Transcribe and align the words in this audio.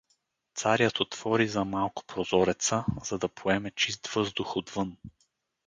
Царят 0.53 0.99
отвори 0.99 1.47
за 1.47 1.65
малко 1.65 2.03
прозореца, 2.03 2.85
за 3.03 3.19
да 3.19 3.27
поеме 3.29 3.71
чист 3.71 4.07
въздух 4.07 4.57
отвън. 4.57 4.97